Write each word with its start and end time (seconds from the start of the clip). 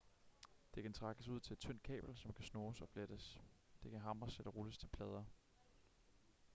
det 0.75 0.83
kan 0.83 0.93
trækkes 0.93 1.27
ud 1.27 1.39
til 1.39 1.53
et 1.53 1.59
tyndt 1.59 1.83
kabel 1.83 2.17
som 2.17 2.33
kan 2.33 2.45
snoes 2.45 2.81
og 2.81 2.89
flettes 2.89 3.39
det 3.83 3.91
kan 3.91 3.99
hamres 3.99 4.37
eller 4.37 4.51
rulles 4.51 4.77
til 4.77 4.87
plader 4.87 5.23